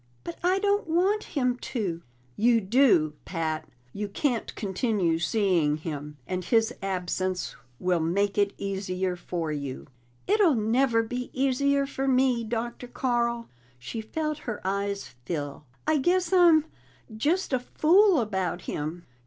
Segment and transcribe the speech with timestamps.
[0.23, 2.01] "But I don't want him to!"
[2.35, 3.69] "You do, Pat.
[3.93, 9.85] You can't continue seeing him, and his absence will make it easier for you."
[10.25, 12.87] "It'll never be easier for me, Dr.
[12.87, 15.65] Carl." She felt her eyes fill.
[15.85, 16.65] "I guess I'm
[17.15, 19.05] just a fool about him."